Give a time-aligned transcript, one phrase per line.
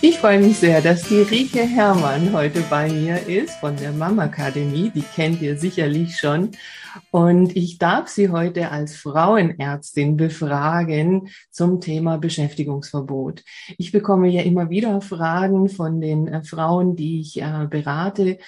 [0.00, 4.24] Ich freue mich sehr, dass die Rike Herrmann heute bei mir ist von der Mama
[4.24, 4.92] Akademie.
[4.94, 6.52] Die kennt ihr sicherlich schon.
[7.10, 13.42] Und ich darf sie heute als Frauenärztin befragen zum Thema Beschäftigungsverbot.
[13.76, 18.38] Ich bekomme ja immer wieder Fragen von den äh, Frauen, die ich äh, berate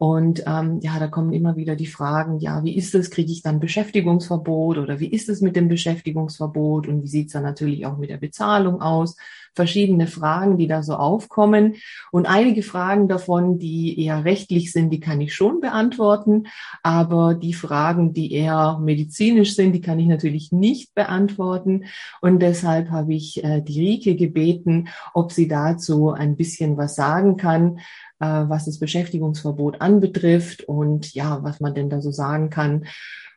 [0.00, 3.42] und ähm, ja, da kommen immer wieder die Fragen, ja, wie ist es, kriege ich
[3.42, 7.84] dann Beschäftigungsverbot oder wie ist es mit dem Beschäftigungsverbot und wie sieht es dann natürlich
[7.84, 9.16] auch mit der Bezahlung aus?
[9.58, 11.74] Verschiedene Fragen, die da so aufkommen.
[12.12, 16.44] Und einige Fragen davon, die eher rechtlich sind, die kann ich schon beantworten.
[16.84, 21.86] Aber die Fragen, die eher medizinisch sind, die kann ich natürlich nicht beantworten.
[22.20, 27.36] Und deshalb habe ich äh, die Rike gebeten, ob sie dazu ein bisschen was sagen
[27.36, 27.80] kann
[28.20, 32.84] äh, was das Beschäftigungsverbot anbetrifft und ja, was man denn da so sagen kann.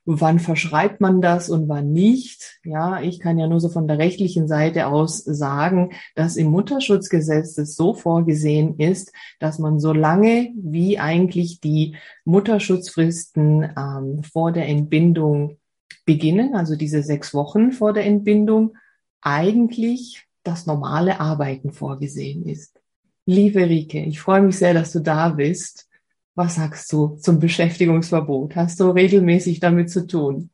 [0.06, 2.60] Wann verschreibt man das und wann nicht?
[2.64, 7.58] Ja, ich kann ja nur so von der rechtlichen Seite aus sagen, dass im Mutterschutzgesetz
[7.60, 14.68] es so vorgesehen ist, dass man so lange wie eigentlich die Mutterschutzfristen ähm, vor der
[14.68, 15.58] Entbindung
[16.04, 18.76] beginnen, also diese sechs Wochen vor der Entbindung,
[19.22, 22.82] eigentlich das normale Arbeiten vorgesehen ist.
[23.28, 25.88] Liebe Rike, ich freue mich sehr, dass du da bist.
[26.36, 28.56] Was sagst du zum Beschäftigungsverbot?
[28.56, 30.50] Hast du regelmäßig damit zu tun?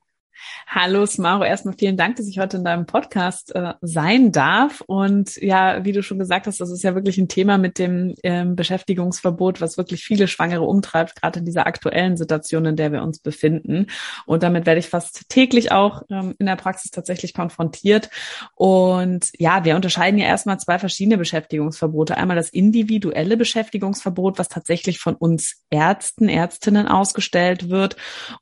[0.70, 4.82] Hallo Smaro, erstmal vielen Dank, dass ich heute in deinem Podcast äh, sein darf.
[4.82, 8.16] Und ja, wie du schon gesagt hast, das ist ja wirklich ein Thema mit dem
[8.22, 13.02] ähm, Beschäftigungsverbot, was wirklich viele Schwangere umtreibt, gerade in dieser aktuellen Situation, in der wir
[13.02, 13.88] uns befinden.
[14.26, 18.10] Und damit werde ich fast täglich auch ähm, in der Praxis tatsächlich konfrontiert.
[18.56, 22.18] Und ja, wir unterscheiden ja erstmal zwei verschiedene Beschäftigungsverbote.
[22.18, 27.96] Einmal das individuelle Beschäftigungsverbot, was tatsächlich von uns Ärzten, Ärztinnen ausgestellt wird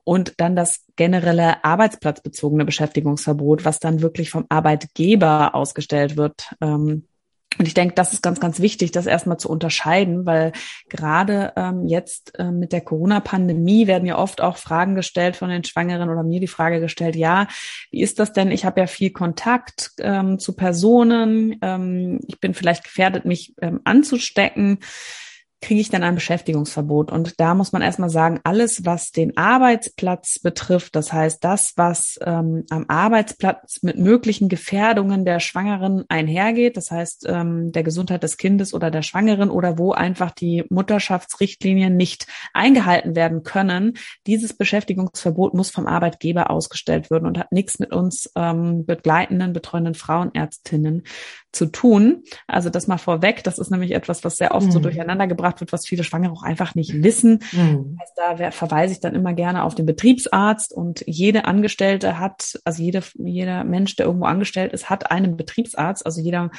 [0.03, 6.55] und dann das generelle arbeitsplatzbezogene Beschäftigungsverbot, was dann wirklich vom Arbeitgeber ausgestellt wird.
[6.61, 7.07] Ähm,
[7.57, 10.51] und ich denke, das ist ganz, ganz wichtig, das erstmal zu unterscheiden, weil
[10.89, 15.63] gerade ähm, jetzt äh, mit der Corona-Pandemie werden ja oft auch Fragen gestellt von den
[15.63, 17.47] Schwangeren oder mir die Frage gestellt, ja,
[17.91, 18.51] wie ist das denn?
[18.51, 23.79] Ich habe ja viel Kontakt ähm, zu Personen, ähm, ich bin vielleicht gefährdet, mich ähm,
[23.85, 24.79] anzustecken
[25.65, 27.11] kriege ich dann ein Beschäftigungsverbot?
[27.11, 32.19] Und da muss man erstmal sagen, alles, was den Arbeitsplatz betrifft, das heißt das, was
[32.23, 38.37] ähm, am Arbeitsplatz mit möglichen Gefährdungen der Schwangeren einhergeht, das heißt ähm, der Gesundheit des
[38.37, 45.55] Kindes oder der Schwangeren oder wo einfach die Mutterschaftsrichtlinien nicht eingehalten werden können, dieses Beschäftigungsverbot
[45.55, 51.05] muss vom Arbeitgeber ausgestellt werden und hat nichts mit uns ähm, begleitenden, betreuenden Frauenärztinnen
[51.55, 52.23] zu tun.
[52.47, 54.71] Also das mal vorweg, das ist nämlich etwas, was sehr oft mhm.
[54.71, 57.39] so durcheinander gebracht wird, was viele Schwangere auch einfach nicht wissen.
[57.51, 57.97] Mhm.
[57.99, 62.83] Also da verweise ich dann immer gerne auf den Betriebsarzt und jede Angestellte hat, also
[62.83, 66.05] jede, jeder Mensch, der irgendwo angestellt ist, hat einen Betriebsarzt.
[66.05, 66.51] Also jeder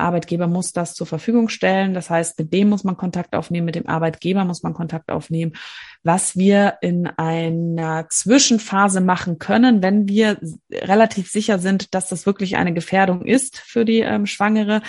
[0.00, 1.94] Arbeitgeber muss das zur Verfügung stellen.
[1.94, 5.52] Das heißt, mit dem muss man Kontakt aufnehmen, mit dem Arbeitgeber muss man Kontakt aufnehmen.
[6.02, 10.38] Was wir in einer Zwischenphase machen können, wenn wir
[10.72, 14.82] relativ sicher sind, dass das wirklich eine Gefährdung ist für die ähm, Schwangere,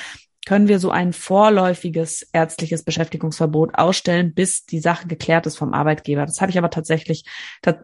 [0.48, 6.26] können wir so ein vorläufiges ärztliches Beschäftigungsverbot ausstellen, bis die Sache geklärt ist vom Arbeitgeber.
[6.26, 7.26] Das habe ich aber tatsächlich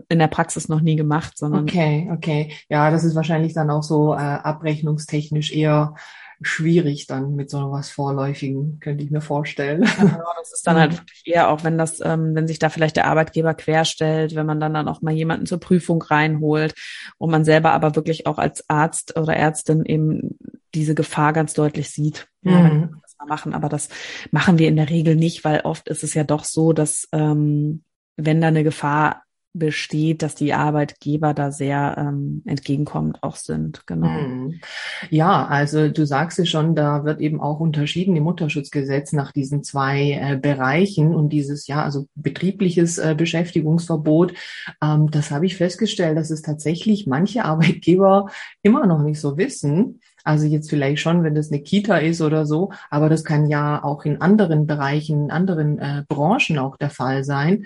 [0.08, 1.64] in der Praxis noch nie gemacht, sondern.
[1.64, 2.54] Okay, okay.
[2.70, 5.96] Ja, das ist wahrscheinlich dann auch so äh, abrechnungstechnisch eher
[6.42, 9.84] schwierig dann mit so was Vorläufigen, könnte ich mir vorstellen.
[9.84, 12.70] Ja, genau, das ist dann halt wirklich eher auch, wenn das, ähm, wenn sich da
[12.70, 16.76] vielleicht der Arbeitgeber querstellt, wenn man dann dann auch mal jemanden zur Prüfung reinholt
[17.18, 20.38] und man selber aber wirklich auch als Arzt oder Ärztin eben
[20.74, 22.28] diese Gefahr ganz deutlich sieht.
[22.42, 23.02] Ja, mhm.
[23.20, 23.90] mal machen, aber das
[24.32, 27.84] machen wir in der Regel nicht, weil oft ist es ja doch so, dass ähm,
[28.18, 29.23] wenn da eine Gefahr
[29.54, 33.86] besteht, dass die Arbeitgeber da sehr ähm, entgegenkommend auch sind.
[33.86, 34.08] Genau.
[34.08, 34.60] Hm.
[35.12, 39.64] Ja, also du sagst es schon, da wird eben auch unterschieden im Mutterschutzgesetz nach diesen
[39.64, 44.34] zwei äh, Bereichen und dieses ja, also betriebliches äh, Beschäftigungsverbot.
[44.82, 48.28] Ähm, das habe ich festgestellt, dass es tatsächlich manche Arbeitgeber
[48.64, 50.00] immer noch nicht so wissen.
[50.24, 53.84] Also jetzt vielleicht schon, wenn das eine Kita ist oder so, aber das kann ja
[53.84, 57.66] auch in anderen Bereichen, in anderen äh, Branchen auch der Fall sein.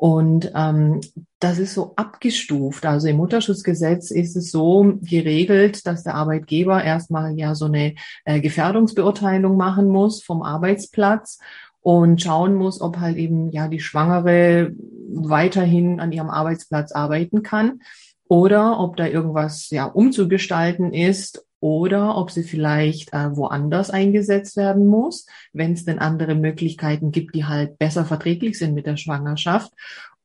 [0.00, 1.02] Und ähm,
[1.40, 2.86] das ist so abgestuft.
[2.86, 8.40] Also im Mutterschutzgesetz ist es so geregelt, dass der Arbeitgeber erstmal ja so eine äh,
[8.40, 11.38] Gefährdungsbeurteilung machen muss vom Arbeitsplatz
[11.82, 14.72] und schauen muss, ob halt eben ja die Schwangere
[15.12, 17.82] weiterhin an ihrem Arbeitsplatz arbeiten kann
[18.26, 24.86] oder ob da irgendwas ja umzugestalten ist oder ob sie vielleicht äh, woanders eingesetzt werden
[24.86, 29.72] muss, wenn es denn andere Möglichkeiten gibt, die halt besser verträglich sind mit der Schwangerschaft.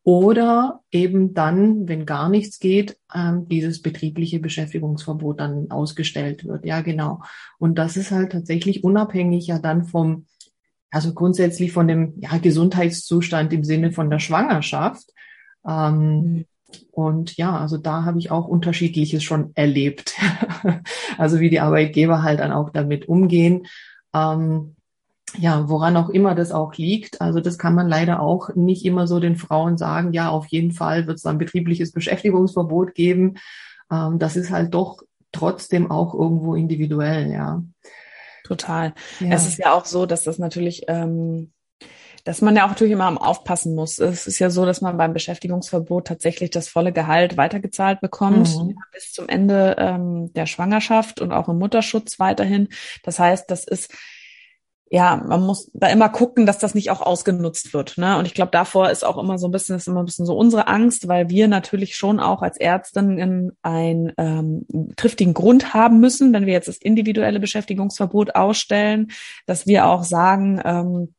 [0.08, 6.64] oder eben dann, wenn gar nichts geht, ähm, dieses betriebliche Beschäftigungsverbot dann ausgestellt wird.
[6.64, 7.22] Ja, genau.
[7.58, 10.28] Und das ist halt tatsächlich unabhängig ja dann vom,
[10.92, 15.12] also grundsätzlich von dem ja, Gesundheitszustand im Sinne von der Schwangerschaft.
[15.68, 16.46] Ähm, mhm.
[16.92, 20.16] Und ja, also da habe ich auch unterschiedliches schon erlebt.
[21.18, 23.68] also wie die Arbeitgeber halt dann auch damit umgehen.
[24.14, 24.76] Ähm,
[25.38, 27.22] ja, woran auch immer das auch liegt.
[27.22, 30.72] Also das kann man leider auch nicht immer so den Frauen sagen, ja, auf jeden
[30.72, 33.36] Fall wird es ein betriebliches Beschäftigungsverbot geben.
[33.92, 35.02] Ähm, das ist halt doch
[35.32, 37.64] trotzdem auch irgendwo individuell, ja.
[38.46, 38.94] Total.
[39.20, 39.32] Ja.
[39.32, 41.52] Es ist ja auch so, dass das natürlich ähm,
[42.26, 44.00] dass man ja auch natürlich immer am Aufpassen muss.
[44.00, 48.76] Es ist ja so, dass man beim Beschäftigungsverbot tatsächlich das volle Gehalt weitergezahlt bekommt mhm.
[48.92, 52.70] bis zum Ende ähm, der Schwangerschaft und auch im Mutterschutz weiterhin.
[53.04, 53.94] Das heißt, das ist
[54.92, 57.98] ja, man muss da immer gucken, dass das nicht auch ausgenutzt wird.
[57.98, 58.18] Ne?
[58.18, 60.38] Und ich glaube, davor ist auch immer so ein bisschen, ist immer ein bisschen so
[60.38, 66.34] unsere Angst, weil wir natürlich schon auch als Ärztin einen ähm, triftigen Grund haben müssen,
[66.34, 69.12] wenn wir jetzt das individuelle Beschäftigungsverbot ausstellen,
[69.48, 71.16] dass wir auch sagen, ähm,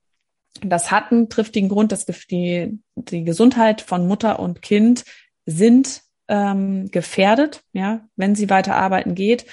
[0.64, 5.04] das hat einen triftigen Grund, dass die, die Gesundheit von Mutter und Kind
[5.44, 9.46] sind ähm, gefährdet, ja, wenn sie weiter arbeiten geht.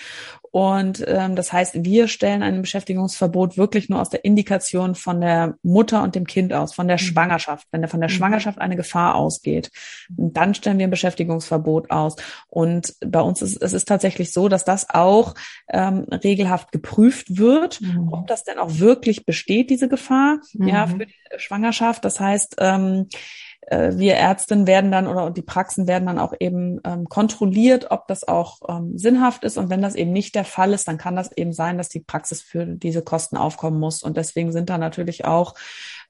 [0.53, 5.55] Und ähm, das heißt, wir stellen ein Beschäftigungsverbot wirklich nur aus der Indikation von der
[5.63, 7.05] Mutter und dem Kind aus, von der mhm.
[7.05, 7.67] Schwangerschaft.
[7.71, 8.13] Wenn von der mhm.
[8.13, 9.71] Schwangerschaft eine Gefahr ausgeht,
[10.09, 12.17] dann stellen wir ein Beschäftigungsverbot aus.
[12.49, 15.33] Und bei uns ist es ist tatsächlich so, dass das auch
[15.71, 18.09] ähm, regelhaft geprüft wird, mhm.
[18.11, 20.67] ob das denn auch wirklich besteht, diese Gefahr, mhm.
[20.67, 22.05] ja, für die Schwangerschaft.
[22.05, 26.79] Das heißt, ähm, äh, wir Ärztinnen werden dann oder die Praxen werden dann auch eben
[26.83, 29.57] ähm, kontrolliert, ob das auch ähm, sinnhaft ist.
[29.57, 32.01] Und wenn das eben nicht der Fall ist, dann kann das eben sein, dass die
[32.01, 34.03] Praxis für diese Kosten aufkommen muss.
[34.03, 35.55] Und deswegen sind da natürlich auch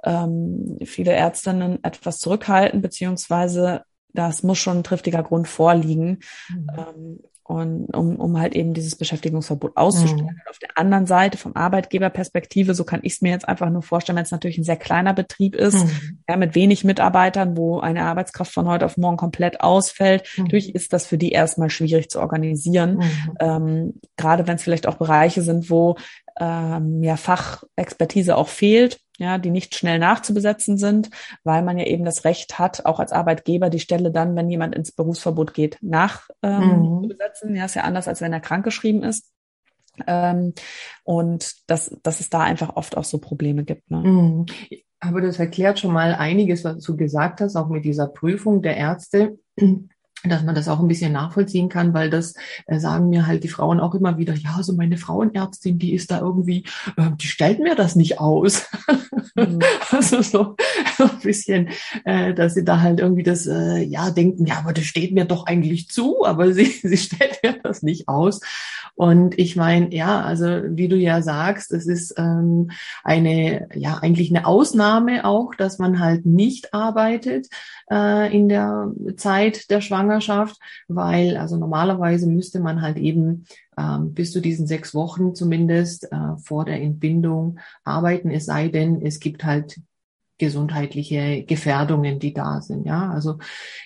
[0.03, 3.83] ähm, viele Ärztinnen etwas zurückhaltend, beziehungsweise
[4.13, 6.19] das muss schon ein triftiger Grund vorliegen.
[6.49, 7.19] Mhm.
[7.45, 10.23] Und um, um halt eben dieses Beschäftigungsverbot auszustellen.
[10.23, 10.49] Mhm.
[10.49, 14.15] Auf der anderen Seite vom Arbeitgeberperspektive, so kann ich es mir jetzt einfach nur vorstellen,
[14.15, 16.19] wenn es natürlich ein sehr kleiner Betrieb ist, mhm.
[16.29, 20.45] ja, mit wenig Mitarbeitern, wo eine Arbeitskraft von heute auf morgen komplett ausfällt, mhm.
[20.45, 22.95] natürlich ist das für die erstmal schwierig zu organisieren.
[22.97, 23.37] Mhm.
[23.41, 25.97] Ähm, gerade wenn es vielleicht auch Bereiche sind, wo
[26.39, 31.09] ähm, ja Fachexpertise auch fehlt ja, die nicht schnell nachzubesetzen sind,
[31.43, 34.75] weil man ja eben das Recht hat, auch als Arbeitgeber die Stelle dann, wenn jemand
[34.75, 37.49] ins Berufsverbot geht, nachzubesetzen.
[37.49, 37.55] Ähm, mhm.
[37.55, 39.31] Ja, ist ja anders, als wenn er krankgeschrieben ist.
[40.07, 40.53] Ähm,
[41.03, 43.91] und dass, dass es da einfach oft auch so Probleme gibt.
[43.91, 43.97] Ne?
[43.97, 44.45] Mhm.
[44.99, 48.77] Aber das erklärt schon mal einiges, was du gesagt hast, auch mit dieser Prüfung der
[48.77, 49.37] Ärzte
[50.29, 52.33] dass man das auch ein bisschen nachvollziehen kann, weil das
[52.67, 56.11] äh, sagen mir halt die Frauen auch immer wieder, ja, so meine Frauenärztin, die ist
[56.11, 56.65] da irgendwie,
[56.97, 58.67] äh, die stellt mir das nicht aus.
[59.35, 59.59] Mhm.
[59.91, 60.55] also so,
[60.97, 61.69] so ein bisschen,
[62.05, 65.25] äh, dass sie da halt irgendwie das, äh, ja, denken, ja, aber das steht mir
[65.25, 68.39] doch eigentlich zu, aber sie, sie stellt mir das nicht aus.
[68.95, 72.69] Und ich meine, ja, also wie du ja sagst, es ist ähm,
[73.03, 77.47] eine, ja, eigentlich eine Ausnahme auch, dass man halt nicht arbeitet
[77.89, 80.57] äh, in der Zeit der Schwangerschaft,
[80.87, 83.45] weil also normalerweise müsste man halt eben
[83.77, 89.01] ähm, bis zu diesen sechs Wochen zumindest äh, vor der Entbindung arbeiten, es sei denn,
[89.03, 89.79] es gibt halt
[90.37, 92.85] gesundheitliche Gefährdungen, die da sind.
[92.85, 93.37] Ja, also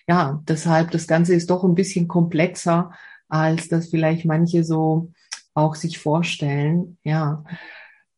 [0.07, 2.91] ja, deshalb das Ganze ist doch ein bisschen komplexer,
[3.29, 5.11] als das vielleicht manche so
[5.53, 6.97] auch sich vorstellen.
[7.03, 7.43] Ja.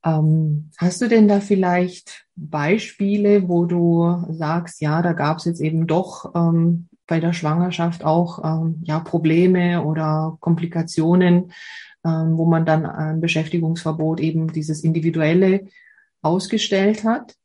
[0.04, 5.62] Ähm, hast du denn da vielleicht Beispiele, wo du sagst, ja, da gab es jetzt
[5.62, 11.52] eben doch ähm, bei der Schwangerschaft auch ähm, ja Probleme oder Komplikationen,
[12.06, 15.68] ähm, wo man dann ein Beschäftigungsverbot eben dieses individuelle
[16.22, 17.36] ausgestellt hat?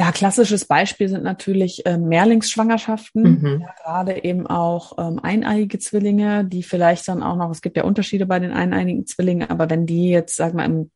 [0.00, 3.60] Ja, klassisches Beispiel sind natürlich äh, Mehrlingsschwangerschaften, mhm.
[3.60, 7.84] ja, gerade eben auch ähm, eineiige Zwillinge, die vielleicht dann auch noch, es gibt ja
[7.84, 10.90] Unterschiede bei den eineiigen Zwillingen, aber wenn die jetzt, sagen wir, im,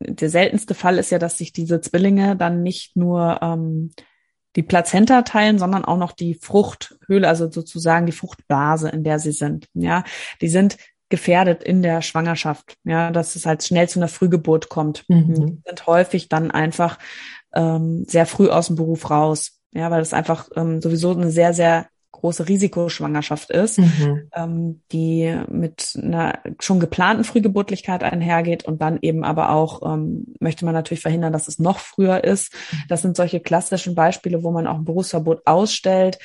[0.00, 3.92] der seltenste Fall ist ja, dass sich diese Zwillinge dann nicht nur ähm,
[4.56, 9.32] die Plazenta teilen, sondern auch noch die Fruchthöhle, also sozusagen die Fruchtblase, in der sie
[9.32, 9.68] sind.
[9.72, 10.04] Ja,
[10.42, 10.76] die sind
[11.08, 15.04] gefährdet in der Schwangerschaft, ja, dass es halt schnell zu einer Frühgeburt kommt.
[15.08, 15.34] Mhm.
[15.34, 16.98] Die sind häufig dann einfach
[17.54, 19.60] ähm, sehr früh aus dem Beruf raus.
[19.72, 21.86] Ja, weil das einfach ähm, sowieso eine sehr, sehr
[22.20, 24.28] große Risikoschwangerschaft ist, mhm.
[24.34, 30.64] ähm, die mit einer schon geplanten Frühgeburtlichkeit einhergeht und dann eben aber auch ähm, möchte
[30.64, 32.52] man natürlich verhindern, dass es noch früher ist.
[32.52, 32.76] Mhm.
[32.88, 36.18] Das sind solche klassischen Beispiele, wo man auch ein Berufsverbot ausstellt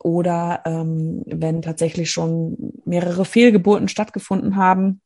[0.00, 5.00] oder ähm, wenn tatsächlich schon mehrere Fehlgeburten stattgefunden haben,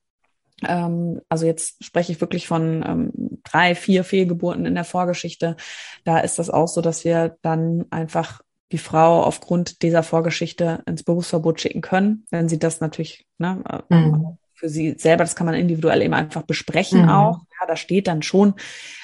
[0.62, 5.56] ähm, also jetzt spreche ich wirklich von ähm, drei, vier Fehlgeburten in der Vorgeschichte.
[6.04, 8.40] Da ist das auch so, dass wir dann einfach
[8.72, 13.94] die Frau aufgrund dieser Vorgeschichte ins Berufsverbot schicken können, wenn sie das natürlich ne, äh,
[13.94, 14.38] mhm.
[14.54, 17.08] für sie selber, das kann man individuell eben einfach besprechen mhm.
[17.08, 17.40] auch.
[17.60, 18.54] Ja, da steht dann schon,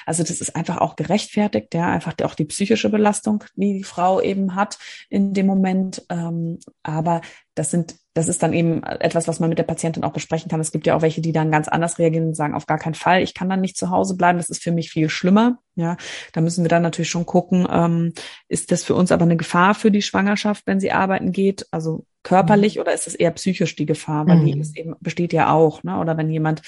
[0.05, 4.21] also das ist einfach auch gerechtfertigt, ja, einfach auch die psychische Belastung, die die Frau
[4.21, 4.79] eben hat
[5.09, 6.05] in dem Moment.
[6.09, 7.21] Ähm, aber
[7.55, 10.59] das sind das ist dann eben etwas, was man mit der Patientin auch besprechen kann.
[10.59, 12.95] Es gibt ja auch welche, die dann ganz anders reagieren und sagen, auf gar keinen
[12.95, 15.59] Fall, ich kann dann nicht zu Hause bleiben, das ist für mich viel schlimmer.
[15.75, 15.97] Ja,
[16.33, 18.13] da müssen wir dann natürlich schon gucken, ähm,
[18.47, 21.67] ist das für uns aber eine Gefahr für die Schwangerschaft, wenn sie arbeiten geht?
[21.69, 22.81] Also körperlich mhm.
[22.81, 24.27] oder ist es eher psychisch die Gefahr?
[24.27, 24.45] Weil mhm.
[24.45, 25.99] die ist eben, besteht ja auch, ne?
[25.99, 26.63] Oder wenn jemand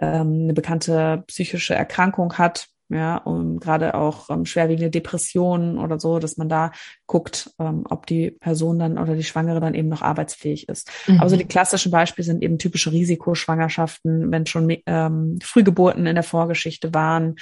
[0.00, 6.18] ähm, eine bekannte psychische Erkrankung hat, ja, und gerade auch ähm, schwerwiegende Depressionen oder so,
[6.18, 6.72] dass man da
[7.06, 10.90] guckt, ähm, ob die Person dann oder die Schwangere dann eben noch arbeitsfähig ist.
[11.06, 11.20] Mhm.
[11.20, 16.24] Aber so die klassischen Beispiele sind eben typische Risikoschwangerschaften, wenn schon ähm, Frühgeburten in der
[16.24, 17.36] Vorgeschichte waren,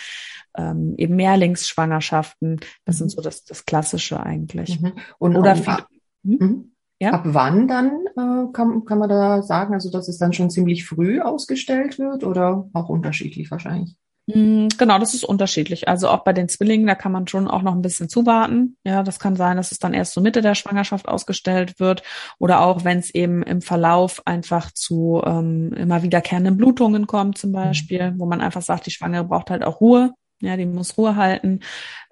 [0.57, 2.61] ähm, eben Mehrlingsschwangerschaften.
[2.85, 2.99] Das mhm.
[2.99, 4.81] sind so das, das Klassische eigentlich.
[4.81, 4.93] Mhm.
[5.19, 5.77] Und oder viel,
[6.25, 6.37] hm?
[6.39, 6.73] mhm.
[7.03, 7.13] Ja?
[7.13, 10.85] Ab wann dann äh, kann, kann man da sagen, also dass es dann schon ziemlich
[10.85, 13.97] früh ausgestellt wird oder auch unterschiedlich wahrscheinlich?
[14.35, 15.89] Mm, genau, das ist unterschiedlich.
[15.89, 18.77] Also auch bei den Zwillingen, da kann man schon auch noch ein bisschen zuwarten.
[18.85, 22.03] Ja, das kann sein, dass es dann erst so Mitte der Schwangerschaft ausgestellt wird
[22.39, 27.53] oder auch wenn es eben im Verlauf einfach zu ähm, immer wiederkehrenden Blutungen kommt zum
[27.53, 30.13] Beispiel, wo man einfach sagt, die Schwangere braucht halt auch Ruhe.
[30.43, 31.61] Ja, die muss Ruhe halten.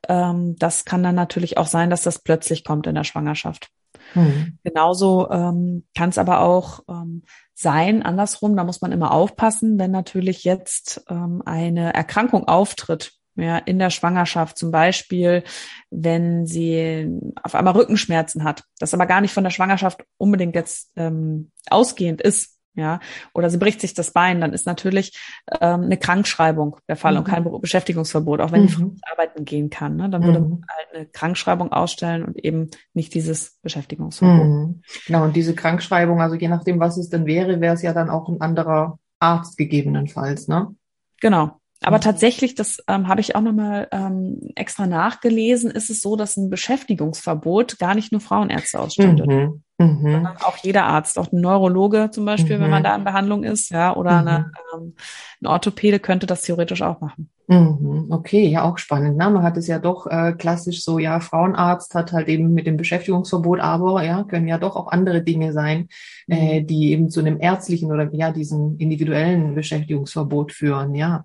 [0.09, 3.71] Ähm, das kann dann natürlich auch sein, dass das plötzlich kommt in der Schwangerschaft.
[4.15, 4.59] Mhm.
[4.65, 7.23] Genauso ähm, kann es aber auch ähm,
[7.55, 13.59] sein, andersrum, da muss man immer aufpassen, wenn natürlich jetzt ähm, eine Erkrankung auftritt, ja,
[13.59, 15.45] in der Schwangerschaft, zum Beispiel,
[15.91, 17.09] wenn sie
[17.43, 22.21] auf einmal Rückenschmerzen hat, das aber gar nicht von der Schwangerschaft unbedingt jetzt ähm, ausgehend
[22.21, 23.01] ist, ja,
[23.35, 25.19] oder sie bricht sich das Bein, dann ist natürlich
[25.61, 27.19] ähm, eine Krankschreibung der Fall mhm.
[27.19, 28.67] und kein Beschäftigungsverbot, auch wenn mhm.
[28.67, 29.97] die Frau arbeiten gehen kann.
[29.97, 30.09] Ne?
[30.09, 30.51] Dann würde mhm.
[30.51, 34.47] man halt eine Krankschreibung ausstellen und eben nicht dieses Beschäftigungsverbot.
[34.47, 34.83] Mhm.
[35.07, 38.11] Genau, und diese Krankschreibung, also je nachdem, was es denn wäre, wäre es ja dann
[38.11, 40.75] auch ein anderer Arzt gegebenenfalls, ne?
[41.21, 41.59] Genau.
[41.83, 42.03] Aber mhm.
[42.03, 46.51] tatsächlich, das ähm, habe ich auch nochmal ähm, extra nachgelesen, ist es so, dass ein
[46.51, 49.25] Beschäftigungsverbot gar nicht nur Frauenärzte ausstellt.
[49.25, 49.63] Mhm.
[49.79, 50.01] Mhm.
[50.03, 52.63] Sondern auch jeder Arzt, auch ein Neurologe zum Beispiel, mhm.
[52.63, 52.85] wenn man mhm.
[52.85, 54.39] da in Behandlung ist, ja, oder eine,
[54.75, 54.81] mhm.
[54.81, 54.95] ähm,
[55.41, 57.31] ein Orthopäde könnte das theoretisch auch machen.
[57.47, 58.09] Mhm.
[58.11, 59.17] Okay, ja, auch spannend.
[59.17, 62.67] Na, man hat es ja doch äh, klassisch so, ja, Frauenarzt hat halt eben mit
[62.67, 65.89] dem Beschäftigungsverbot, aber ja, können ja doch auch andere Dinge sein,
[66.27, 71.25] äh, die eben zu einem ärztlichen oder ja, diesen individuellen Beschäftigungsverbot führen, ja.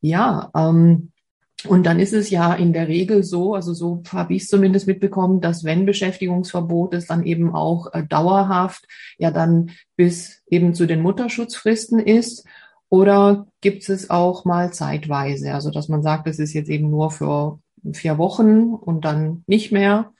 [0.00, 1.10] Ja, ähm,
[1.66, 4.86] und dann ist es ja in der Regel so, also so habe ich es zumindest
[4.86, 8.86] mitbekommen, dass wenn Beschäftigungsverbot ist, dann eben auch äh, dauerhaft,
[9.18, 12.46] ja dann bis eben zu den Mutterschutzfristen ist.
[12.90, 17.10] Oder gibt es auch mal zeitweise, also dass man sagt, es ist jetzt eben nur
[17.10, 17.58] für
[17.92, 20.12] vier Wochen und dann nicht mehr?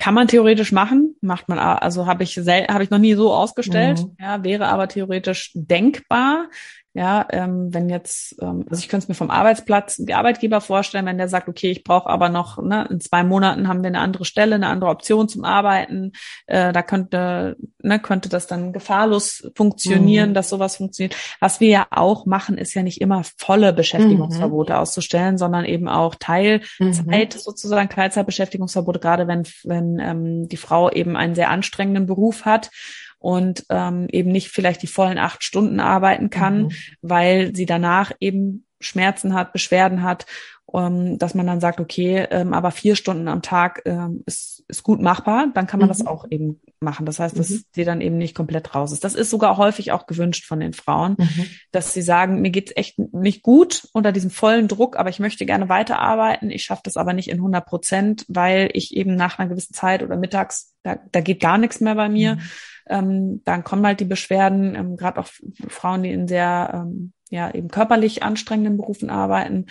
[0.00, 4.00] Kann man theoretisch machen, macht man, also habe ich habe ich noch nie so ausgestellt,
[4.00, 4.16] mhm.
[4.20, 6.48] ja, wäre aber theoretisch denkbar.
[6.98, 11.06] Ja, ähm, wenn jetzt, ähm, also ich könnte es mir vom Arbeitsplatz, die Arbeitgeber vorstellen,
[11.06, 14.00] wenn der sagt, okay, ich brauche aber noch, ne, in zwei Monaten haben wir eine
[14.00, 16.10] andere Stelle, eine andere Option zum Arbeiten,
[16.48, 20.34] äh, da könnte, ne, könnte das dann gefahrlos funktionieren, mhm.
[20.34, 21.14] dass sowas funktioniert.
[21.38, 24.78] Was wir ja auch machen, ist ja nicht immer volle Beschäftigungsverbote mhm.
[24.80, 27.38] auszustellen, sondern eben auch Teilzeit mhm.
[27.38, 32.70] sozusagen, Teilzeitbeschäftigungsverbote, gerade wenn, wenn ähm, die Frau eben einen sehr anstrengenden Beruf hat
[33.18, 36.72] und ähm, eben nicht vielleicht die vollen acht Stunden arbeiten kann, mhm.
[37.02, 40.26] weil sie danach eben Schmerzen hat, Beschwerden hat,
[40.66, 44.82] um, dass man dann sagt, okay, ähm, aber vier Stunden am Tag ähm, ist, ist
[44.82, 45.92] gut machbar, dann kann man mhm.
[45.92, 47.06] das auch eben machen.
[47.06, 47.64] Das heißt, dass mhm.
[47.72, 49.02] sie dann eben nicht komplett raus ist.
[49.02, 51.46] Das ist sogar häufig auch gewünscht von den Frauen, mhm.
[51.72, 55.46] dass sie sagen, mir geht's echt nicht gut unter diesem vollen Druck, aber ich möchte
[55.46, 56.50] gerne weiterarbeiten.
[56.50, 60.02] Ich schaffe das aber nicht in 100 Prozent, weil ich eben nach einer gewissen Zeit
[60.02, 62.36] oder mittags, da, da geht gar nichts mehr bei mir.
[62.36, 62.40] Mhm
[62.88, 65.28] ähm, dann kommen halt die Beschwerden, ähm, gerade auch
[65.68, 69.66] Frauen, die in sehr ähm, ja eben körperlich anstrengenden Berufen arbeiten.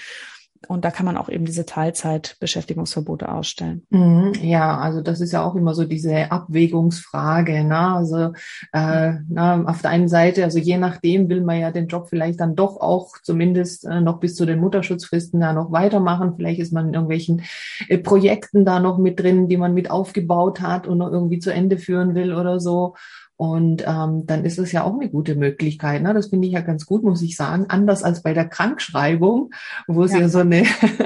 [0.68, 3.86] Und da kann man auch eben diese Teilzeitbeschäftigungsverbote ausstellen.
[3.90, 7.64] Mhm, ja, also das ist ja auch immer so diese Abwägungsfrage.
[7.64, 7.78] Ne?
[7.78, 8.34] Also
[8.74, 12.40] äh, na, auf der einen Seite, also je nachdem will man ja den Job vielleicht
[12.40, 16.34] dann doch auch zumindest äh, noch bis zu den Mutterschutzfristen da noch weitermachen.
[16.36, 17.44] Vielleicht ist man in irgendwelchen
[17.88, 21.54] äh, Projekten da noch mit drin, die man mit aufgebaut hat und noch irgendwie zu
[21.54, 22.96] Ende führen will oder so.
[23.38, 26.02] Und ähm, dann ist es ja auch eine gute Möglichkeit.
[26.02, 26.12] Ne?
[26.16, 27.68] Das finde ich ja ganz gut, muss ich sagen.
[27.70, 29.52] Anders als bei der Krankschreibung,
[29.88, 30.64] wo es ja, ja so eine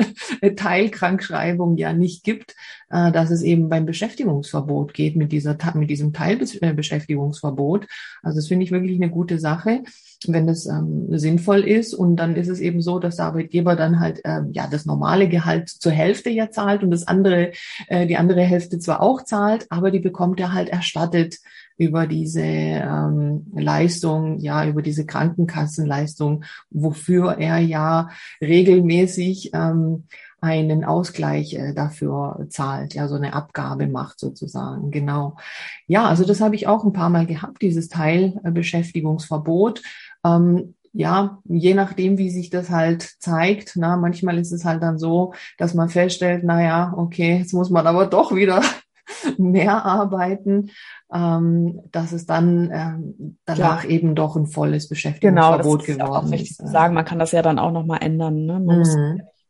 [0.56, 2.56] Teilkrankschreibung ja nicht gibt,
[2.90, 7.88] äh, dass es eben beim Beschäftigungsverbot geht mit dieser mit diesem Teilbeschäftigungsverbot.
[8.24, 9.84] Also das finde ich wirklich eine gute Sache
[10.28, 11.94] wenn das ähm, sinnvoll ist.
[11.94, 15.28] Und dann ist es eben so, dass der Arbeitgeber dann halt äh, ja das normale
[15.28, 17.52] Gehalt zur Hälfte ja zahlt und das andere,
[17.88, 21.38] äh, die andere Hälfte zwar auch zahlt, aber die bekommt er halt erstattet
[21.82, 28.10] über diese ähm, Leistung, ja, über diese Krankenkassenleistung, wofür er ja
[28.40, 30.04] regelmäßig ähm,
[30.42, 35.38] einen Ausgleich äh, dafür zahlt, ja, so eine Abgabe macht sozusagen, genau.
[35.88, 39.82] Ja, also das habe ich auch ein paar Mal gehabt, dieses Teilbeschäftigungsverbot.
[40.24, 45.00] Ähm, ja, je nachdem, wie sich das halt zeigt, na, manchmal ist es halt dann
[45.00, 48.62] so, dass man feststellt, na ja, okay, jetzt muss man aber doch wieder
[49.38, 50.72] mehr arbeiten,
[51.14, 53.90] ähm, dass es dann ähm, danach ja.
[53.90, 56.32] eben doch ein volles Beschäftigungsverbot genau, geworden ist.
[56.32, 58.46] Wichtig zu sagen, man kann das ja dann auch nochmal ändern.
[58.46, 58.54] Ne?
[58.60, 58.80] Man mhm.
[58.80, 58.98] muss,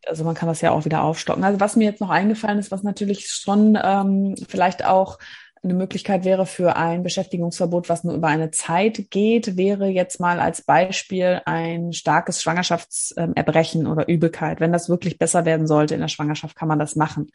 [0.08, 1.44] also man kann das ja auch wieder aufstocken.
[1.44, 5.20] Also was mir jetzt noch eingefallen ist, was natürlich schon ähm, vielleicht auch
[5.64, 10.40] eine Möglichkeit wäre für ein Beschäftigungsverbot, was nur über eine Zeit geht, wäre jetzt mal
[10.40, 14.60] als Beispiel ein starkes Schwangerschaftserbrechen oder Übelkeit.
[14.60, 17.32] Wenn das wirklich besser werden sollte in der Schwangerschaft, kann man das machen.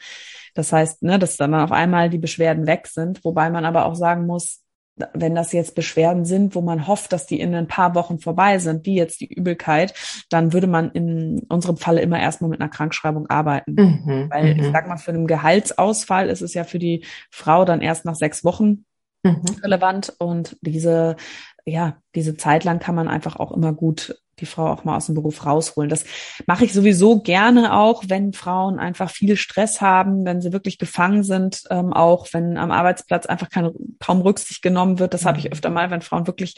[0.54, 3.95] Das heißt, ne, dass dann auf einmal die Beschwerden weg sind, wobei man aber auch
[3.95, 4.65] sagen muss,
[5.12, 8.58] wenn das jetzt Beschwerden sind, wo man hofft, dass die in ein paar Wochen vorbei
[8.58, 9.94] sind, wie jetzt die Übelkeit,
[10.30, 13.74] dann würde man in unserem Falle immer erstmal mit einer Krankschreibung arbeiten.
[13.74, 14.72] Mhm, Weil ich mhm.
[14.72, 18.44] sag mal, für einen Gehaltsausfall ist es ja für die Frau dann erst nach sechs
[18.44, 18.84] Wochen
[19.23, 19.42] mhm.
[19.62, 21.16] relevant und diese
[21.66, 25.06] ja, diese Zeit lang kann man einfach auch immer gut die Frau auch mal aus
[25.06, 25.88] dem Beruf rausholen.
[25.88, 26.04] Das
[26.46, 31.23] mache ich sowieso gerne auch, wenn Frauen einfach viel Stress haben, wenn sie wirklich gefangen
[31.23, 35.14] sind, ähm, auch wenn am Arbeitsplatz einfach keine, kaum Rücksicht genommen wird.
[35.14, 35.52] Das habe ich mhm.
[35.52, 36.54] öfter mal, wenn Frauen wirklich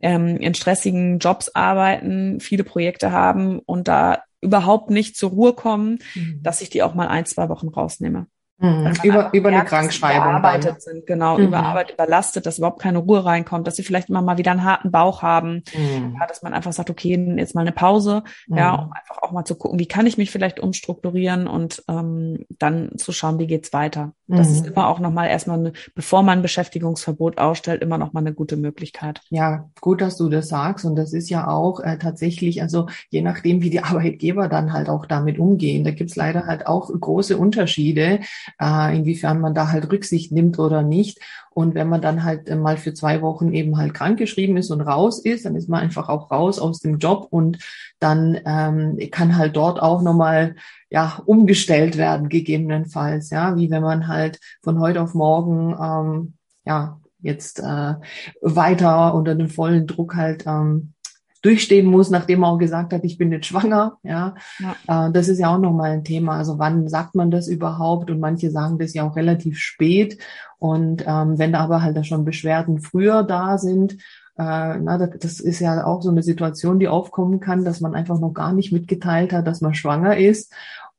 [0.00, 6.00] ähm, in stressigen Jobs arbeiten, viele Projekte haben und da überhaupt nicht zur Ruhe kommen,
[6.14, 6.40] mhm.
[6.42, 8.26] dass ich die auch mal ein, zwei Wochen rausnehme.
[8.58, 8.92] Mhm.
[9.02, 10.22] Über, über eine Krankschreibung.
[10.22, 11.46] Überarbeitet sind, genau, mhm.
[11.46, 14.92] überarbeitet, überlastet, dass überhaupt keine Ruhe reinkommt, dass sie vielleicht immer mal wieder einen harten
[14.92, 16.16] Bauch haben, mhm.
[16.18, 18.56] ja, dass man einfach sagt, okay, jetzt mal eine Pause, mhm.
[18.56, 22.46] ja, um einfach auch mal zu gucken, wie kann ich mich vielleicht umstrukturieren und ähm,
[22.50, 24.12] dann zu schauen, wie geht's weiter.
[24.36, 24.72] Das ist mhm.
[24.72, 29.20] immer auch nochmal erstmal, eine, bevor man ein Beschäftigungsverbot ausstellt, immer nochmal eine gute Möglichkeit.
[29.30, 33.22] Ja, gut, dass du das sagst und das ist ja auch äh, tatsächlich, also je
[33.22, 37.36] nachdem, wie die Arbeitgeber dann halt auch damit umgehen, da gibt's leider halt auch große
[37.36, 38.20] Unterschiede
[38.60, 41.20] äh, inwiefern man da halt Rücksicht nimmt oder nicht.
[41.50, 44.80] Und wenn man dann halt äh, mal für zwei Wochen eben halt krankgeschrieben ist und
[44.80, 47.58] raus ist, dann ist man einfach auch raus aus dem Job und
[47.98, 50.56] dann ähm, kann halt dort auch nochmal
[50.92, 56.34] ja umgestellt werden, gegebenenfalls, ja, wie wenn man halt von heute auf morgen ähm,
[56.66, 57.94] ja jetzt äh,
[58.42, 60.92] weiter unter dem vollen Druck halt ähm,
[61.40, 63.98] durchstehen muss, nachdem er auch gesagt hat, ich bin nicht schwanger.
[64.02, 65.06] Ja, ja.
[65.06, 66.36] Äh, das ist ja auch nochmal ein Thema.
[66.36, 68.10] Also wann sagt man das überhaupt?
[68.10, 70.18] Und manche sagen das ja auch relativ spät.
[70.58, 73.94] Und ähm, wenn da aber halt da schon Beschwerden früher da sind,
[74.38, 78.18] äh, na, das ist ja auch so eine Situation, die aufkommen kann, dass man einfach
[78.18, 80.52] noch gar nicht mitgeteilt hat, dass man schwanger ist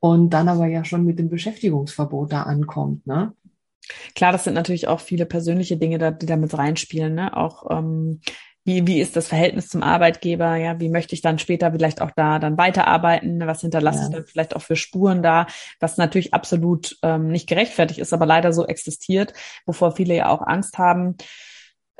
[0.03, 3.07] und dann aber ja schon mit dem Beschäftigungsverbot da ankommt.
[3.07, 3.31] Ne?
[4.15, 7.15] Klar, das sind natürlich auch viele persönliche Dinge, die da mit reinspielen.
[7.15, 7.37] Ne?
[7.37, 8.19] Auch ähm,
[8.65, 10.57] wie, wie ist das Verhältnis zum Arbeitgeber?
[10.57, 13.47] Ja, wie möchte ich dann später vielleicht auch da dann weiterarbeiten?
[13.47, 14.05] Was hinterlasse ja.
[14.07, 15.47] ich dann vielleicht auch für Spuren da?
[15.79, 19.31] Was natürlich absolut ähm, nicht gerechtfertigt ist, aber leider so existiert,
[19.65, 21.15] wovor viele ja auch Angst haben.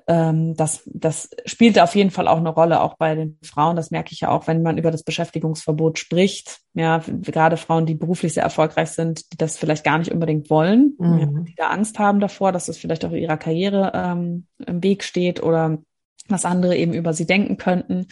[0.08, 3.76] Ähm, das, das spielt auf jeden Fall auch eine Rolle, auch bei den Frauen.
[3.76, 6.60] Das merke ich ja auch, wenn man über das Beschäftigungsverbot spricht.
[6.74, 10.96] Ja, gerade Frauen, die beruflich sehr erfolgreich sind, die das vielleicht gar nicht unbedingt wollen,
[10.98, 11.20] mhm.
[11.20, 15.04] ja, die da Angst haben davor, dass es vielleicht auch ihrer Karriere ähm, im Weg
[15.04, 15.78] steht oder
[16.30, 18.08] was andere eben über sie denken könnten.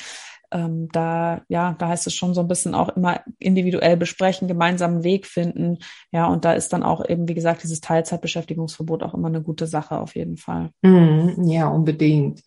[0.52, 5.04] Ähm, da, ja, da heißt es schon so ein bisschen auch immer individuell besprechen, gemeinsamen
[5.04, 5.78] Weg finden.
[6.12, 9.68] Ja, und da ist dann auch eben, wie gesagt, dieses Teilzeitbeschäftigungsverbot auch immer eine gute
[9.68, 10.70] Sache auf jeden Fall.
[10.82, 12.42] Mm, ja, unbedingt.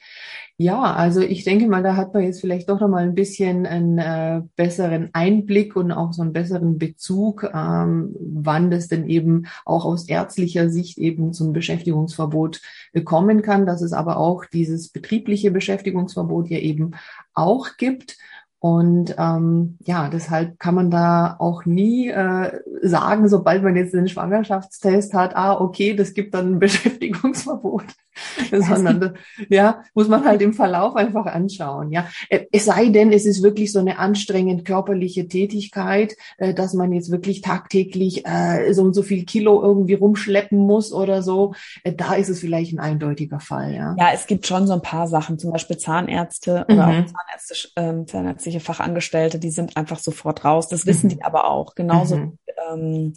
[0.57, 3.67] Ja, also ich denke mal, da hat man jetzt vielleicht doch noch mal ein bisschen
[3.67, 9.47] einen äh, besseren Einblick und auch so einen besseren Bezug, ähm, wann das denn eben
[9.65, 12.61] auch aus ärztlicher Sicht eben zum Beschäftigungsverbot
[13.05, 16.93] kommen kann, dass es aber auch dieses betriebliche Beschäftigungsverbot ja eben
[17.35, 18.17] auch gibt.
[18.65, 22.51] Und ähm, ja, deshalb kann man da auch nie äh,
[22.81, 27.85] sagen, sobald man jetzt den Schwangerschaftstest hat, ah, okay, das gibt dann ein Beschäftigungsverbot.
[28.51, 29.13] Sondern das,
[29.49, 31.91] ja, muss man halt im Verlauf einfach anschauen.
[31.91, 36.75] Ja, äh, es sei denn, es ist wirklich so eine anstrengend körperliche Tätigkeit, äh, dass
[36.75, 41.55] man jetzt wirklich tagtäglich äh, so und so viel Kilo irgendwie rumschleppen muss oder so.
[41.83, 43.75] Äh, da ist es vielleicht ein eindeutiger Fall.
[43.75, 47.05] Ja, ja es gibt schon so ein paar Sachen, zum Beispiel Zahnärzte oder mhm.
[47.05, 50.69] auch Zahnärzte, äh, zahnärztliche Fachangestellte, die sind einfach sofort raus.
[50.69, 51.17] Das wissen mhm.
[51.17, 51.75] die aber auch.
[51.75, 52.17] Genauso.
[52.17, 52.39] Mhm.
[52.71, 53.13] Ähm,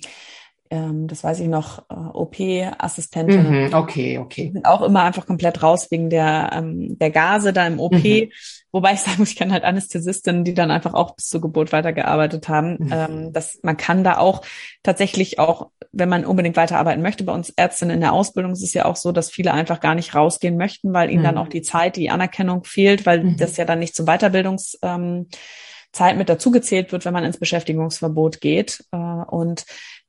[0.69, 3.67] ähm, das weiß ich noch, äh, OP-Assistentin.
[3.67, 4.51] Mhm, okay, okay.
[4.53, 8.03] Sind auch immer einfach komplett raus wegen der, ähm, der Gase da im OP.
[8.77, 11.71] Wobei ich sagen muss, ich kenne halt Anästhesistinnen, die dann einfach auch bis zur Geburt
[11.71, 12.77] weitergearbeitet haben.
[12.77, 12.89] Mhm.
[12.91, 14.43] Ähm, dass man kann da auch
[14.83, 18.75] tatsächlich auch, wenn man unbedingt weiterarbeiten möchte, bei uns Ärztinnen in der Ausbildung ist es
[18.75, 21.41] ja auch so, dass viele einfach gar nicht rausgehen möchten, weil ihnen dann mhm.
[21.41, 23.37] auch die Zeit, die Anerkennung fehlt, weil mhm.
[23.37, 25.25] das ja dann nicht zum Weiterbildungs ähm,
[25.91, 28.83] Zeit mit dazugezählt wird, wenn man ins Beschäftigungsverbot geht.
[28.91, 29.65] Äh, und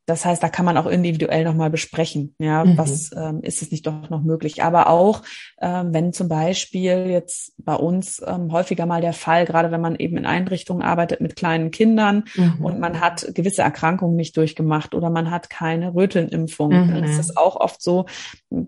[0.09, 2.79] das heißt, da kann man auch individuell nochmal besprechen, ja, mhm.
[2.79, 4.63] was ähm, ist es nicht doch noch möglich.
[4.63, 5.23] Aber auch,
[5.61, 9.97] ähm, wenn zum Beispiel jetzt bei uns ähm, häufiger mal der Fall, gerade wenn man
[9.97, 12.65] eben in Einrichtungen arbeitet mit kleinen Kindern mhm.
[12.65, 16.89] und man hat gewisse Erkrankungen nicht durchgemacht oder man hat keine Rötelnimpfung, mhm.
[16.89, 18.07] dann ist es auch oft so,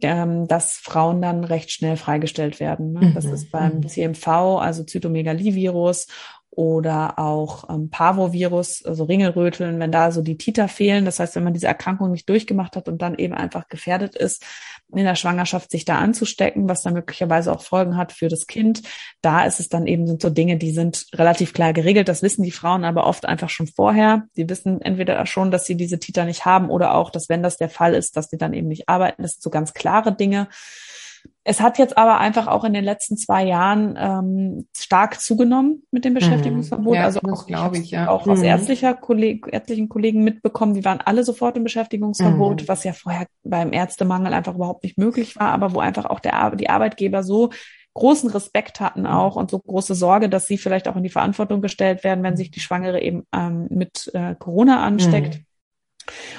[0.02, 2.92] ähm, dass Frauen dann recht schnell freigestellt werden.
[2.92, 3.12] Ne?
[3.14, 3.32] Das mhm.
[3.32, 6.06] ist beim CMV, also Zytomegalie-Virus
[6.50, 11.04] oder auch ähm, Parvovirus, also Ringelröteln, wenn da so die Titer fehlen.
[11.04, 14.44] Das heißt, wenn man diese Erkrankung nicht durchgemacht hat und dann eben einfach gefährdet ist,
[14.92, 18.82] in der Schwangerschaft sich da anzustecken, was dann möglicherweise auch Folgen hat für das Kind.
[19.22, 22.08] Da ist es dann eben sind so Dinge, die sind relativ klar geregelt.
[22.08, 24.24] Das wissen die Frauen aber oft einfach schon vorher.
[24.36, 27.58] Die wissen entweder schon, dass sie diese Titer nicht haben oder auch, dass wenn das
[27.58, 29.22] der Fall ist, dass sie dann eben nicht arbeiten.
[29.22, 30.48] Das sind so ganz klare Dinge.
[31.42, 36.04] Es hat jetzt aber einfach auch in den letzten zwei Jahren ähm, stark zugenommen mit
[36.04, 36.18] dem mhm.
[36.18, 36.94] Beschäftigungsverbot.
[36.94, 38.08] Ja, also auch, glaube ich, ja.
[38.08, 38.44] auch aus mhm.
[38.44, 42.68] ärztlicher Kolleg ärztlichen Kollegen mitbekommen, die waren alle sofort im Beschäftigungsverbot, mhm.
[42.68, 46.54] was ja vorher beim Ärztemangel einfach überhaupt nicht möglich war, aber wo einfach auch der,
[46.56, 47.50] die Arbeitgeber so
[47.94, 51.62] großen Respekt hatten auch und so große Sorge, dass sie vielleicht auch in die Verantwortung
[51.62, 55.38] gestellt werden, wenn sich die Schwangere eben ähm, mit äh, Corona ansteckt.
[55.38, 55.44] Mhm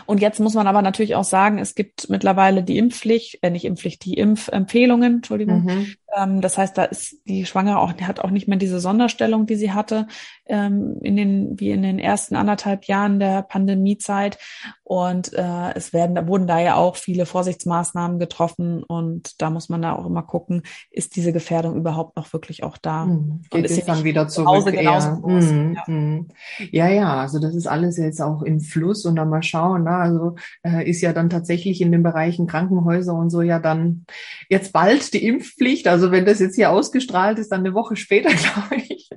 [0.06, 3.66] und jetzt muss man aber natürlich auch sagen, es gibt mittlerweile die Impfpflicht, äh, nicht
[3.66, 5.64] Impfpflicht, die Impfempfehlungen, Entschuldigung.
[5.64, 5.94] Mhm.
[6.16, 9.56] Ähm, das heißt, da ist die Schwangere auch, hat auch nicht mehr diese Sonderstellung, die
[9.56, 10.08] sie hatte
[10.46, 14.38] ähm, in den, wie in den ersten anderthalb Jahren der Pandemiezeit.
[14.84, 19.70] Und äh, es werden, da wurden da ja auch viele Vorsichtsmaßnahmen getroffen und da muss
[19.70, 23.06] man da auch immer gucken, ist diese Gefährdung überhaupt noch wirklich auch da?
[23.06, 23.44] Mhm.
[23.50, 24.48] Geht und es dann wieder zurück?
[25.26, 25.76] Mhm.
[25.76, 25.84] Ja.
[25.88, 26.28] Mhm.
[26.72, 29.86] ja, ja, also das ist alles jetzt auch im Fluss und dann mal schauen.
[29.86, 29.92] Ne?
[29.92, 34.06] Also äh, ist ja dann tatsächlich in den Bereichen Krankenhäuser und so ja dann
[34.50, 35.88] jetzt bald die Impfpflicht.
[35.88, 39.08] Also also wenn das jetzt hier ausgestrahlt ist, dann eine Woche später, glaube ich.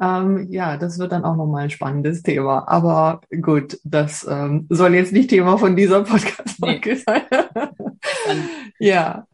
[0.00, 2.68] Ähm, ja, das wird dann auch nochmal ein spannendes Thema.
[2.68, 7.22] Aber gut, das ähm, soll jetzt nicht Thema von dieser Podcast-Folge sein.
[8.78, 9.26] ja.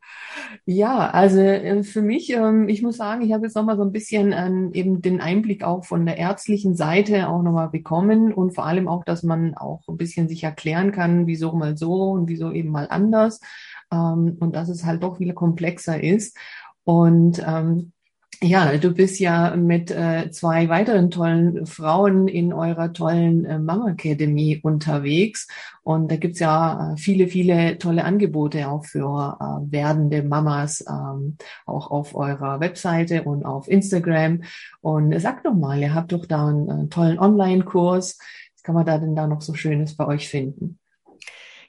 [0.65, 3.93] Ja, also äh, für mich, ähm, ich muss sagen, ich habe jetzt nochmal so ein
[3.93, 8.65] bisschen ähm, eben den Einblick auch von der ärztlichen Seite auch nochmal bekommen und vor
[8.65, 12.53] allem auch, dass man auch ein bisschen sich erklären kann, wieso mal so und wieso
[12.53, 13.41] eben mal anders
[13.93, 16.37] ähm, und dass es halt doch viel komplexer ist.
[16.91, 17.93] Und ähm,
[18.43, 23.91] ja, du bist ja mit äh, zwei weiteren tollen Frauen in eurer tollen äh, Mama
[23.93, 25.47] Academy unterwegs.
[25.85, 31.37] Und da gibt's ja äh, viele, viele tolle Angebote auch für äh, werdende Mamas, ähm,
[31.65, 34.43] auch auf eurer Webseite und auf Instagram.
[34.81, 38.19] Und sag doch mal, ihr habt doch da einen, einen äh, tollen Online-Kurs.
[38.57, 40.81] Was kann man da denn da noch so Schönes bei euch finden?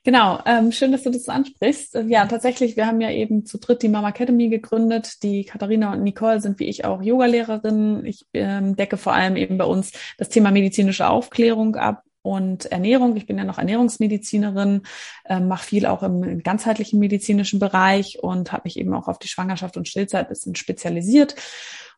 [0.04, 1.96] Genau, ähm, schön, dass du das ansprichst.
[1.96, 5.22] Äh, ja, tatsächlich, wir haben ja eben zu dritt die Mama Academy gegründet.
[5.22, 8.04] Die Katharina und Nicole sind wie ich auch Yogalehrerinnen.
[8.06, 13.16] Ich ähm, decke vor allem eben bei uns das Thema medizinische Aufklärung ab und Ernährung.
[13.16, 14.82] Ich bin ja noch Ernährungsmedizinerin,
[15.26, 19.28] äh, mache viel auch im ganzheitlichen medizinischen Bereich und habe mich eben auch auf die
[19.28, 21.36] Schwangerschaft und Stillzeit bisschen spezialisiert.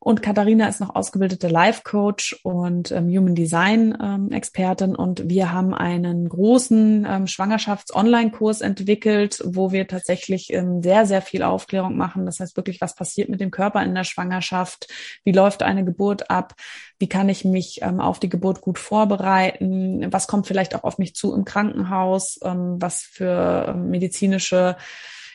[0.04, 4.98] Und Katharina ist noch ausgebildete Life Coach und ähm, Human Design ähm, Expertin.
[4.98, 11.42] Und wir haben einen großen ähm, Schwangerschafts-Online-Kurs entwickelt, wo wir tatsächlich ähm, sehr, sehr viel
[11.42, 12.26] Aufklärung machen.
[12.26, 14.90] Das heißt wirklich, was passiert mit dem Körper in der Schwangerschaft?
[15.24, 16.56] Wie läuft eine Geburt ab?
[17.00, 20.12] Wie kann ich mich ähm, auf die Geburt gut vorbereiten?
[20.12, 22.42] Was kommt vielleicht auch auf mich zu im Krankenhaus?
[22.44, 24.76] Ähm, was für medizinische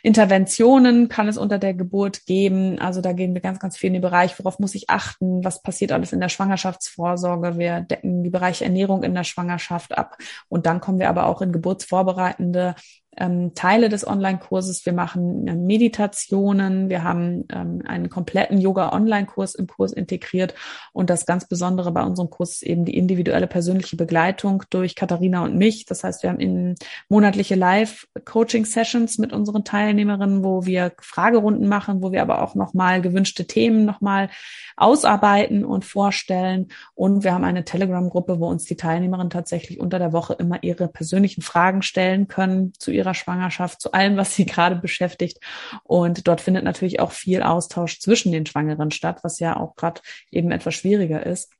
[0.02, 2.78] Interventionen kann es unter der Geburt geben.
[2.78, 5.62] Also da gehen wir ganz, ganz viel in den Bereich, worauf muss ich achten, was
[5.62, 7.58] passiert alles in der Schwangerschaftsvorsorge.
[7.58, 10.16] Wir decken die Bereiche Ernährung in der Schwangerschaft ab.
[10.48, 12.74] Und dann kommen wir aber auch in geburtsvorbereitende
[13.18, 14.86] ähm, Teile des Online-Kurses.
[14.86, 16.88] Wir machen äh, Meditationen.
[16.88, 20.54] Wir haben ähm, einen kompletten Yoga-Online-Kurs im Kurs integriert.
[20.92, 25.44] Und das ganz Besondere bei unserem Kurs ist eben die individuelle persönliche Begleitung durch Katharina
[25.44, 25.84] und mich.
[25.86, 26.76] Das heißt, wir haben in
[27.08, 33.46] monatliche Live-Coaching-Sessions mit unseren Teilnehmerinnen, wo wir Fragerunden machen, wo wir aber auch nochmal gewünschte
[33.46, 34.30] Themen nochmal
[34.76, 36.68] ausarbeiten und vorstellen.
[36.94, 40.88] Und wir haben eine Telegram-Gruppe, wo uns die Teilnehmerinnen tatsächlich unter der Woche immer ihre
[40.88, 45.38] persönlichen Fragen stellen können zu ihrer Schwangerschaft, zu allem, was sie gerade beschäftigt.
[45.84, 50.00] Und dort findet natürlich auch viel Austausch zwischen den Schwangeren statt, was ja auch gerade
[50.30, 51.50] eben etwas schwieriger ist.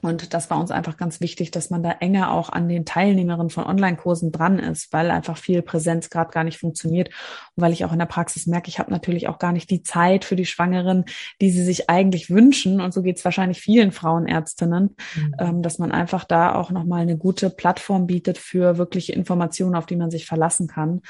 [0.00, 3.50] Und das war uns einfach ganz wichtig, dass man da enger auch an den Teilnehmerinnen
[3.50, 7.08] von Online-Kursen dran ist, weil einfach viel Präsenz gerade gar nicht funktioniert.
[7.54, 9.82] Und weil ich auch in der Praxis merke, ich habe natürlich auch gar nicht die
[9.82, 11.04] Zeit für die Schwangeren,
[11.40, 12.80] die sie sich eigentlich wünschen.
[12.80, 15.34] Und so geht es wahrscheinlich vielen Frauenärztinnen, mhm.
[15.38, 19.86] ähm, dass man einfach da auch nochmal eine gute Plattform bietet für wirkliche Informationen, auf
[19.86, 21.02] die man sich verlassen kann.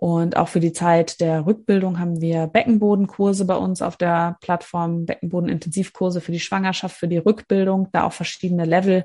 [0.00, 5.04] Und auch für die Zeit der Rückbildung haben wir Beckenbodenkurse bei uns auf der Plattform,
[5.04, 9.04] Beckenbodenintensivkurse für die Schwangerschaft, für die Rückbildung, da auch verschiedene Level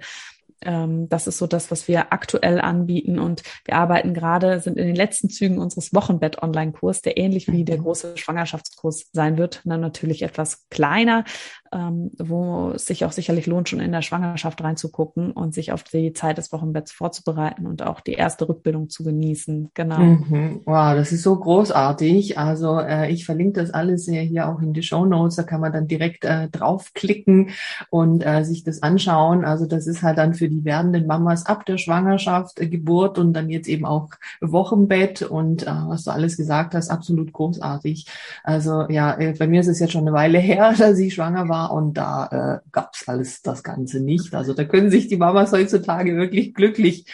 [0.62, 3.20] ähm, das ist so das, was wir aktuell anbieten.
[3.20, 7.78] Und wir arbeiten gerade, sind in den letzten Zügen unseres Wochenbett-Online-Kurs, der ähnlich wie der
[7.78, 7.84] mhm.
[7.84, 11.24] große Schwangerschaftskurs sein wird, dann natürlich etwas kleiner,
[11.72, 15.84] ähm, wo es sich auch sicherlich lohnt, schon in der Schwangerschaft reinzugucken und sich auf
[15.84, 19.72] die Zeit des Wochenbetts vorzubereiten und auch die erste Rückbildung zu genießen.
[19.74, 20.00] Genau.
[20.00, 20.62] Mhm.
[20.66, 22.38] Wow, das ist so großartig.
[22.38, 25.36] Also äh, ich verlinke das alles hier auch in die Show Notes.
[25.36, 27.50] Da kann man dann direkt äh, draufklicken
[27.90, 29.46] und äh, sich das anschauen.
[29.46, 33.34] Also das ist halt dann für die werdenden Mamas ab der Schwangerschaft, äh, Geburt und
[33.34, 34.10] dann jetzt eben auch
[34.42, 38.08] Wochenbett und äh, was du alles gesagt hast, absolut großartig.
[38.44, 41.50] Also ja, äh, bei mir ist es jetzt schon eine Weile her, dass ich schwanger
[41.50, 44.34] war und da äh, gab es alles das Ganze nicht.
[44.34, 47.06] Also da können sich die Mamas heutzutage wirklich glücklich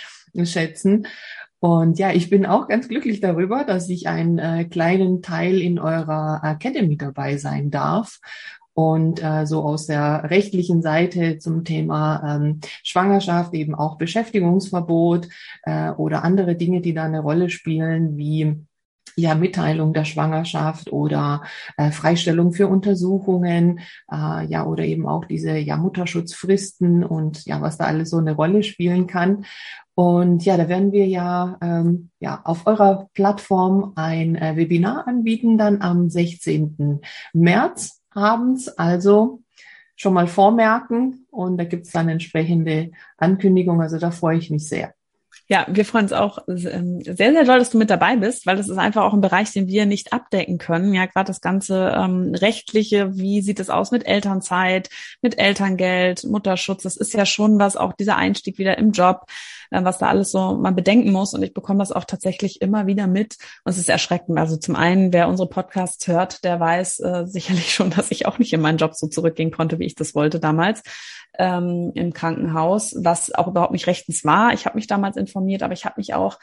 [0.44, 1.08] schätzen.
[1.60, 5.78] Und ja, ich bin auch ganz glücklich darüber, dass ich einen äh, kleinen Teil in
[5.78, 8.20] eurer Academy dabei sein darf
[8.74, 15.28] und äh, so aus der rechtlichen Seite zum Thema ähm, Schwangerschaft eben auch Beschäftigungsverbot
[15.64, 18.66] äh, oder andere Dinge, die da eine Rolle spielen, wie
[19.16, 21.44] ja Mitteilung der Schwangerschaft oder
[21.78, 23.80] äh, Freistellung für Untersuchungen,
[24.12, 28.34] äh, ja oder eben auch diese ja Mutterschutzfristen und ja was da alles so eine
[28.34, 29.46] Rolle spielen kann.
[29.94, 35.58] Und ja, da werden wir ja ähm, ja auf eurer Plattform ein äh, Webinar anbieten
[35.58, 37.02] dann am 16.
[37.34, 38.68] März abends.
[38.70, 39.42] Also
[39.96, 43.82] schon mal vormerken und da gibt es dann entsprechende Ankündigungen.
[43.82, 44.94] Also da freue ich mich sehr.
[45.48, 48.56] Ja, wir freuen uns auch ähm, sehr, sehr doll, dass du mit dabei bist, weil
[48.56, 50.94] das ist einfach auch ein Bereich, den wir nicht abdecken können.
[50.94, 54.90] Ja, gerade das ganze ähm, rechtliche, wie sieht es aus mit Elternzeit,
[55.22, 59.26] mit Elterngeld, Mutterschutz, das ist ja schon was, auch dieser Einstieg wieder im Job,
[59.72, 61.34] was da alles so man bedenken muss.
[61.34, 63.38] Und ich bekomme das auch tatsächlich immer wieder mit.
[63.64, 64.38] Und es ist erschreckend.
[64.38, 68.40] Also zum einen, wer unsere Podcasts hört, der weiß äh, sicherlich schon, dass ich auch
[68.40, 70.84] nicht in meinen Job so zurückgehen konnte, wie ich das wollte damals
[71.38, 74.54] ähm, im Krankenhaus, was auch überhaupt nicht rechtens war.
[74.54, 76.38] Ich habe mich damals informiert, aber ich habe mich auch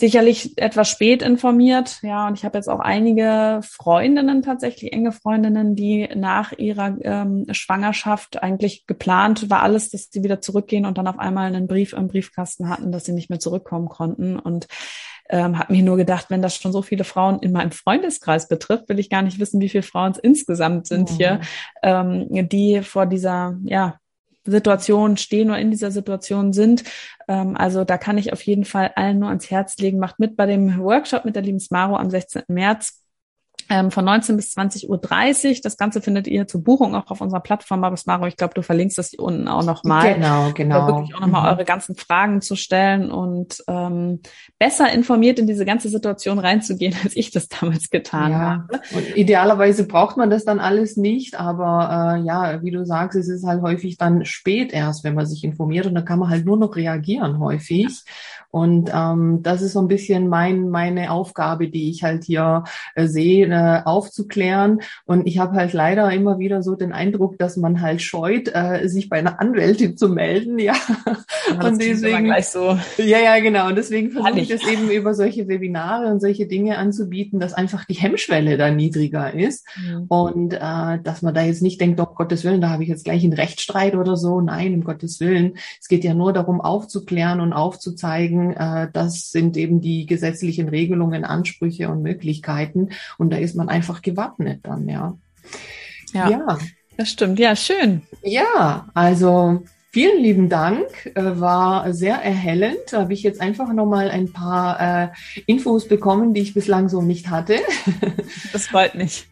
[0.00, 1.98] sicherlich etwas spät informiert.
[2.02, 7.46] Ja, und ich habe jetzt auch einige Freundinnen, tatsächlich enge Freundinnen, die nach ihrer ähm,
[7.52, 11.92] Schwangerschaft eigentlich geplant war alles, dass sie wieder zurückgehen und dann auf einmal einen Brief
[11.92, 14.38] im Briefkasten hatten, dass sie nicht mehr zurückkommen konnten.
[14.38, 14.66] Und
[15.28, 18.88] ähm, habe mir nur gedacht, wenn das schon so viele Frauen in meinem Freundeskreis betrifft,
[18.88, 21.16] will ich gar nicht wissen, wie viele Frauen es insgesamt sind mhm.
[21.16, 21.40] hier,
[21.82, 23.99] ähm, die vor dieser ja
[24.44, 26.84] Situation stehen oder in dieser Situation sind.
[27.28, 29.98] Ähm, also da kann ich auf jeden Fall allen nur ans Herz legen.
[29.98, 32.42] Macht mit bei dem Workshop mit der lieben Smaro am 16.
[32.48, 33.02] März
[33.90, 35.60] von 19 bis 20.30 Uhr.
[35.62, 37.84] Das Ganze findet ihr zur Buchung auch auf unserer Plattform.
[37.84, 40.14] Aber Maro, ich glaube, du verlinkst das hier unten auch nochmal.
[40.14, 40.80] Genau, genau.
[40.80, 41.48] Da wirklich auch nochmal mhm.
[41.56, 44.20] eure ganzen Fragen zu stellen und ähm,
[44.58, 48.38] besser informiert in diese ganze Situation reinzugehen, als ich das damals getan ja.
[48.38, 48.80] habe.
[48.94, 53.28] Und idealerweise braucht man das dann alles nicht, aber äh, ja, wie du sagst, es
[53.28, 56.44] ist halt häufig dann spät erst, wenn man sich informiert und dann kann man halt
[56.44, 57.86] nur noch reagieren häufig.
[57.88, 58.12] Ja.
[58.50, 63.06] Und ähm, das ist so ein bisschen mein, meine Aufgabe, die ich halt hier äh,
[63.06, 64.80] sehe, äh, aufzuklären.
[65.04, 68.88] Und ich habe halt leider immer wieder so den Eindruck, dass man halt scheut, äh,
[68.88, 70.58] sich bei einer Anwältin zu melden.
[70.58, 70.74] Ja,
[71.48, 72.78] ja und deswegen gleich so.
[72.98, 73.68] Ja, ja, genau.
[73.68, 77.84] Und deswegen versuche ich das eben über solche Webinare und solche Dinge anzubieten, dass einfach
[77.84, 80.04] die Hemmschwelle da niedriger ist mhm.
[80.08, 83.04] und äh, dass man da jetzt nicht denkt, oh Gottes Willen, da habe ich jetzt
[83.04, 84.40] gleich einen Rechtsstreit oder so.
[84.40, 85.54] Nein, um Gottes Willen.
[85.80, 90.68] Es geht ja nur darum, aufzuklären und aufzuzeigen, sagen, äh, das sind eben die gesetzlichen
[90.68, 92.90] Regelungen, Ansprüche und Möglichkeiten.
[93.18, 95.16] Und da ist man einfach gewappnet dann, ja.
[96.12, 96.58] Ja, ja.
[96.96, 97.38] das stimmt.
[97.38, 98.02] Ja, schön.
[98.22, 102.78] Ja, also Vielen lieben Dank, äh, war sehr erhellend.
[102.92, 105.08] Da habe ich jetzt einfach nochmal ein paar äh,
[105.46, 107.56] Infos bekommen, die ich bislang so nicht hatte.
[108.52, 109.26] Das freut mich.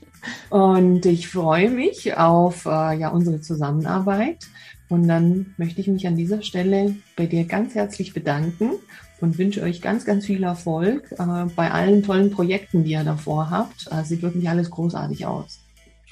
[0.51, 4.49] Und ich freue mich auf äh, ja, unsere Zusammenarbeit.
[4.89, 8.73] Und dann möchte ich mich an dieser Stelle bei dir ganz herzlich bedanken
[9.21, 13.51] und wünsche euch ganz, ganz viel Erfolg äh, bei allen tollen Projekten, die ihr davor
[13.51, 13.89] habt.
[13.91, 15.61] Äh, sieht wirklich alles großartig aus.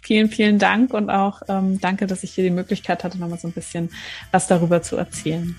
[0.03, 3.49] Vielen, vielen Dank und auch ähm, danke, dass ich hier die Möglichkeit hatte, nochmal so
[3.49, 3.91] ein bisschen
[4.31, 5.57] was darüber zu erzählen.